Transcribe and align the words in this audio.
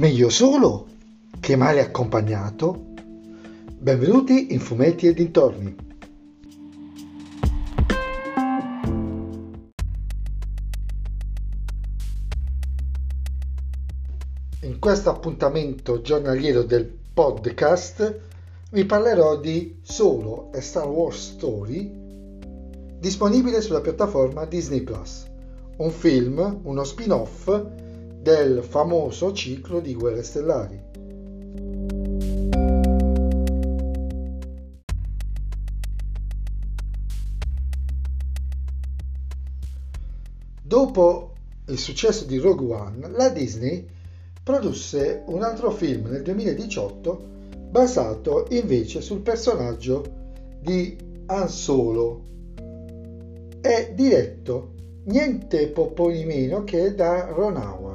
Meglio 0.00 0.30
solo 0.30 0.86
che 1.40 1.56
male 1.56 1.82
accompagnato? 1.82 2.86
Benvenuti 3.70 4.54
in 4.54 4.58
Fumetti 4.58 5.06
e 5.06 5.12
dintorni. 5.12 5.76
In 14.62 14.78
questo 14.78 15.10
appuntamento 15.10 16.00
giornaliero 16.00 16.62
del 16.62 16.86
podcast 16.86 18.20
vi 18.70 18.86
parlerò 18.86 19.38
di 19.38 19.80
Solo 19.82 20.50
e 20.54 20.62
Star 20.62 20.88
Wars 20.88 21.32
Story 21.34 21.92
disponibile 22.98 23.60
sulla 23.60 23.82
piattaforma 23.82 24.46
Disney 24.46 24.80
Plus, 24.80 25.26
un 25.76 25.90
film, 25.90 26.60
uno 26.62 26.84
spin-off 26.84 27.89
del 28.20 28.62
famoso 28.62 29.32
ciclo 29.32 29.80
di 29.80 29.94
Guerre 29.94 30.22
Stellari. 30.22 30.88
Dopo 40.62 41.32
il 41.66 41.78
successo 41.78 42.24
di 42.24 42.38
Rogue 42.38 42.74
One, 42.74 43.08
la 43.08 43.28
Disney 43.30 43.86
produsse 44.42 45.22
un 45.26 45.42
altro 45.42 45.70
film 45.70 46.08
nel 46.08 46.22
2018 46.22 47.28
basato 47.70 48.46
invece 48.50 49.00
sul 49.00 49.20
personaggio 49.20 50.04
di 50.60 50.96
Han 51.26 51.48
Solo 51.48 52.24
e 53.60 53.92
diretto 53.94 54.74
niente 55.04 55.68
po' 55.68 56.10
di 56.10 56.24
meno 56.24 56.64
che 56.64 56.94
da 56.94 57.26
Ron 57.26 57.56
Howard. 57.56 57.89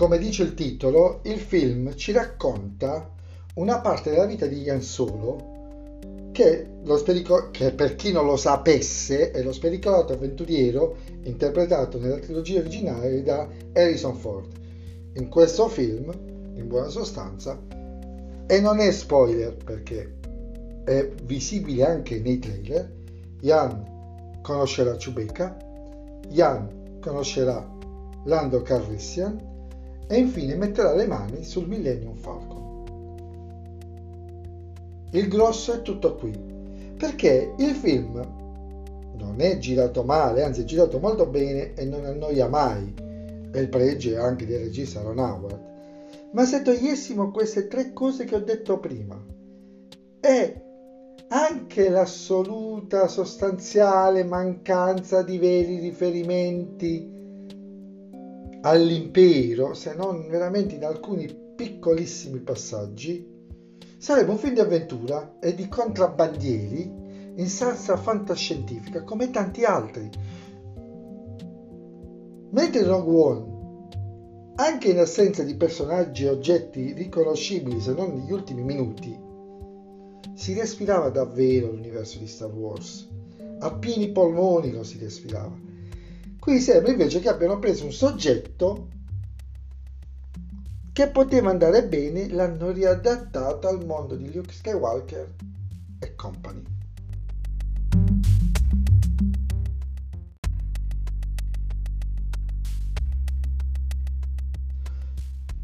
Come 0.00 0.16
dice 0.16 0.44
il 0.44 0.54
titolo, 0.54 1.20
il 1.24 1.38
film 1.38 1.94
ci 1.94 2.10
racconta 2.12 3.10
una 3.56 3.80
parte 3.80 4.08
della 4.08 4.24
vita 4.24 4.46
di 4.46 4.62
Ian 4.62 4.80
Solo 4.80 6.30
che, 6.32 6.66
sperico- 6.96 7.50
che 7.50 7.72
per 7.72 7.96
chi 7.96 8.10
non 8.10 8.24
lo 8.24 8.38
sapesse 8.38 9.30
è 9.30 9.42
lo 9.42 9.52
spericolato 9.52 10.14
avventuriero 10.14 10.96
interpretato 11.24 11.98
nella 11.98 12.16
trilogia 12.16 12.60
originale 12.60 13.22
da 13.22 13.46
Harrison 13.74 14.14
Ford. 14.14 14.50
In 15.16 15.28
questo 15.28 15.68
film, 15.68 16.10
in 16.54 16.66
buona 16.66 16.88
sostanza, 16.88 17.60
e 18.46 18.58
non 18.58 18.80
è 18.80 18.90
spoiler 18.92 19.54
perché 19.54 20.14
è 20.82 21.10
visibile 21.24 21.84
anche 21.84 22.18
nei 22.20 22.38
trailer, 22.38 22.90
Ian 23.42 24.38
conoscerà 24.40 24.96
Chewbacca, 24.96 25.58
Ian 26.30 27.00
conoscerà 27.00 27.68
Lando 28.24 28.62
Calrissian 28.62 29.48
e 30.10 30.18
infine 30.18 30.56
metterà 30.56 30.92
le 30.92 31.06
mani 31.06 31.44
sul 31.44 31.68
Millennium 31.68 32.16
Falcon. 32.16 32.82
Il 35.12 35.28
grosso 35.28 35.72
è 35.72 35.82
tutto 35.82 36.16
qui, 36.16 36.36
perché 36.96 37.54
il 37.56 37.74
film 37.76 38.16
non 39.16 39.36
è 39.36 39.58
girato 39.58 40.02
male, 40.02 40.42
anzi 40.42 40.62
è 40.62 40.64
girato 40.64 40.98
molto 40.98 41.26
bene 41.26 41.74
e 41.74 41.84
non 41.84 42.04
annoia 42.04 42.48
mai, 42.48 42.92
e 43.52 43.60
il 43.60 43.68
pregio 43.68 44.10
è 44.10 44.16
anche 44.16 44.46
del 44.46 44.62
regista 44.62 45.00
Ron 45.00 45.18
Howard. 45.18 45.58
Ma 46.32 46.44
se 46.44 46.62
togliessimo 46.62 47.30
queste 47.30 47.68
tre 47.68 47.92
cose 47.92 48.24
che 48.24 48.34
ho 48.34 48.40
detto 48.40 48.80
prima 48.80 49.16
e 50.18 50.62
anche 51.28 51.88
l'assoluta 51.88 53.06
sostanziale 53.06 54.24
mancanza 54.24 55.22
di 55.22 55.38
veri 55.38 55.78
riferimenti 55.78 57.18
all'impero, 58.62 59.74
se 59.74 59.94
non 59.94 60.26
veramente 60.28 60.74
in 60.74 60.84
alcuni 60.84 61.34
piccolissimi 61.56 62.40
passaggi, 62.40 63.26
sarebbe 63.98 64.30
un 64.30 64.38
film 64.38 64.54
di 64.54 64.60
avventura 64.60 65.38
e 65.40 65.54
di 65.54 65.68
contrabbandieri 65.68 66.98
in 67.36 67.48
salsa 67.48 67.96
fantascientifica 67.96 69.02
come 69.02 69.30
tanti 69.30 69.64
altri. 69.64 70.10
Mentre 72.50 72.82
Rogue 72.82 73.14
One, 73.14 73.58
anche 74.56 74.90
in 74.90 74.98
assenza 74.98 75.42
di 75.42 75.54
personaggi 75.54 76.24
e 76.24 76.30
oggetti 76.30 76.92
riconoscibili 76.92 77.80
se 77.80 77.94
non 77.94 78.12
negli 78.12 78.32
ultimi 78.32 78.62
minuti, 78.62 79.16
si 80.34 80.54
respirava 80.54 81.08
davvero 81.08 81.70
l'universo 81.70 82.18
di 82.18 82.26
Star 82.26 82.52
Wars. 82.52 83.08
A 83.60 83.72
pieni 83.74 84.10
polmoni 84.10 84.70
lo 84.70 84.82
si 84.82 84.98
respirava 84.98 85.68
Qui 86.40 86.58
sembra 86.58 86.90
invece 86.90 87.20
che 87.20 87.28
abbiano 87.28 87.58
preso 87.58 87.84
un 87.84 87.92
soggetto 87.92 88.88
che 90.90 91.08
poteva 91.08 91.50
andare 91.50 91.86
bene, 91.86 92.28
l'hanno 92.28 92.70
riadattato 92.70 93.68
al 93.68 93.84
mondo 93.84 94.16
di 94.16 94.32
Luke 94.32 94.50
Skywalker 94.52 95.34
e 95.98 96.14
company. 96.14 96.62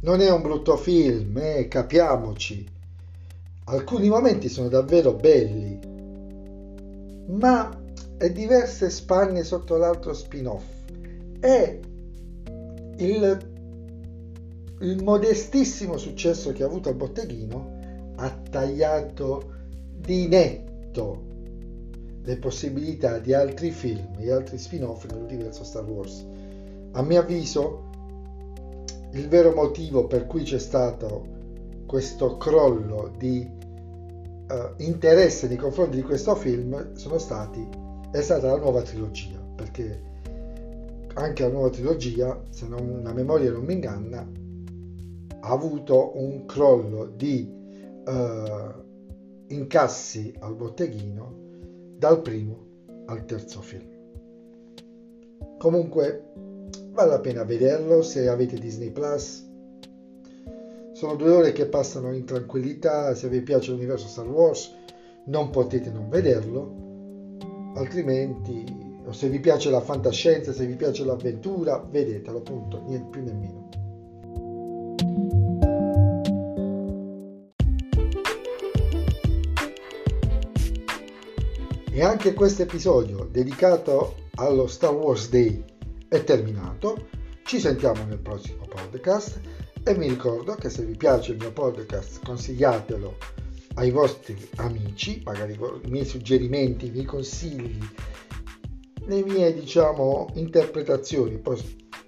Non 0.00 0.20
è 0.20 0.30
un 0.30 0.42
brutto 0.42 0.76
film, 0.76 1.38
eh, 1.38 1.68
capiamoci. 1.68 2.68
Alcuni 3.66 4.08
momenti 4.08 4.48
sono 4.48 4.68
davvero 4.68 5.14
belli, 5.14 5.78
ma 7.28 7.83
e 8.16 8.32
diverse 8.32 8.90
spanne 8.90 9.42
sotto 9.42 9.76
l'altro 9.76 10.12
spin-off 10.14 10.64
e 11.40 11.80
il, 12.96 13.38
il 14.80 15.02
modestissimo 15.02 15.96
successo 15.96 16.52
che 16.52 16.62
ha 16.62 16.66
avuto 16.66 16.88
al 16.88 16.94
botteghino 16.94 18.12
ha 18.16 18.30
tagliato 18.50 19.52
di 19.96 20.28
netto 20.28 21.32
le 22.22 22.36
possibilità 22.38 23.18
di 23.18 23.34
altri 23.34 23.70
film 23.70 24.14
e 24.18 24.30
altri 24.30 24.56
spin-off 24.56 25.04
nell'universo 25.10 25.64
Star 25.64 25.84
Wars. 25.84 26.24
A 26.92 27.02
mio 27.02 27.20
avviso, 27.20 27.90
il 29.12 29.28
vero 29.28 29.52
motivo 29.52 30.06
per 30.06 30.26
cui 30.26 30.42
c'è 30.42 30.58
stato 30.58 31.26
questo 31.86 32.38
crollo 32.38 33.12
di 33.18 33.46
uh, 34.48 34.82
interesse 34.82 35.48
nei 35.48 35.58
confronti 35.58 35.96
di 35.96 36.02
questo 36.02 36.34
film 36.34 36.94
sono 36.94 37.18
stati 37.18 37.82
è 38.14 38.22
stata 38.22 38.46
la 38.46 38.58
nuova 38.58 38.80
trilogia, 38.82 39.40
perché 39.56 40.00
anche 41.14 41.42
la 41.42 41.48
nuova 41.48 41.68
trilogia, 41.68 42.40
se 42.48 42.68
non, 42.68 43.00
la 43.02 43.12
memoria 43.12 43.50
non 43.50 43.64
mi 43.64 43.72
inganna, 43.72 44.24
ha 45.40 45.50
avuto 45.50 46.12
un 46.16 46.46
crollo 46.46 47.06
di 47.06 47.52
uh, 48.06 49.52
incassi 49.52 50.32
al 50.38 50.54
botteghino 50.54 51.96
dal 51.98 52.22
primo 52.22 52.66
al 53.06 53.24
terzo 53.24 53.60
film. 53.60 53.90
Comunque 55.58 56.30
vale 56.92 57.10
la 57.10 57.20
pena 57.20 57.42
vederlo 57.42 58.02
se 58.02 58.28
avete 58.28 58.60
Disney 58.60 58.92
Plus. 58.92 59.44
Sono 60.92 61.16
due 61.16 61.30
ore 61.30 61.50
che 61.50 61.66
passano 61.66 62.14
in 62.14 62.24
tranquillità, 62.24 63.12
se 63.16 63.28
vi 63.28 63.40
piace 63.40 63.72
l'universo 63.72 64.06
Star 64.06 64.28
Wars 64.28 64.72
non 65.24 65.50
potete 65.50 65.90
non 65.90 66.08
vederlo 66.08 66.83
altrimenti 67.74 68.82
o 69.06 69.12
se 69.12 69.28
vi 69.28 69.38
piace 69.38 69.70
la 69.70 69.80
fantascienza, 69.80 70.52
se 70.52 70.66
vi 70.66 70.76
piace 70.76 71.04
l'avventura, 71.04 71.78
vedetelo, 71.78 72.40
punto, 72.40 72.82
niente 72.86 73.08
più 73.10 73.22
nemmeno. 73.22 73.68
E 81.90 82.02
anche 82.02 82.34
questo 82.34 82.62
episodio 82.62 83.28
dedicato 83.30 84.14
allo 84.36 84.66
Star 84.66 84.92
Wars 84.92 85.28
Day 85.28 85.62
è 86.08 86.24
terminato. 86.24 87.08
Ci 87.44 87.60
sentiamo 87.60 88.04
nel 88.04 88.18
prossimo 88.18 88.66
podcast 88.66 89.38
e 89.84 89.94
vi 89.94 90.08
ricordo 90.08 90.54
che 90.54 90.70
se 90.70 90.82
vi 90.82 90.96
piace 90.96 91.32
il 91.32 91.38
mio 91.38 91.52
podcast 91.52 92.24
consigliatelo 92.24 93.33
ai 93.74 93.90
vostri 93.90 94.36
amici, 94.56 95.20
magari 95.24 95.54
i 95.54 95.90
miei 95.90 96.04
suggerimenti, 96.04 96.86
i 96.86 96.90
miei 96.90 97.04
consigli, 97.04 97.78
le 99.06 99.22
mie 99.24 99.52
diciamo 99.52 100.30
interpretazioni, 100.34 101.38
poi 101.38 101.60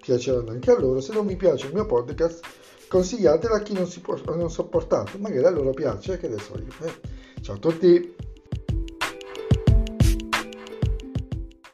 piaceranno 0.00 0.50
anche 0.50 0.70
a 0.70 0.78
loro. 0.78 1.00
Se 1.00 1.12
non 1.12 1.26
vi 1.26 1.36
piace 1.36 1.66
il 1.66 1.74
mio 1.74 1.86
podcast, 1.86 2.40
consigliatelo 2.88 3.54
a 3.54 3.60
chi 3.60 3.72
non, 3.72 3.86
si 3.86 4.00
può, 4.00 4.18
non 4.26 4.50
sopportate, 4.50 5.18
magari 5.18 5.46
a 5.46 5.50
loro 5.50 5.70
piace, 5.70 6.18
che 6.18 6.26
adesso 6.26 6.52
io. 6.56 6.86
Eh. 6.86 7.40
Ciao 7.40 7.56
a 7.56 7.58
tutti! 7.58 8.21